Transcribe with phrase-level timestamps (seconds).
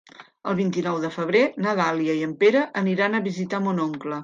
[0.51, 4.19] El vint-i-nou de febrer na Dàlia i en Pere aniran a visitar mon oncle.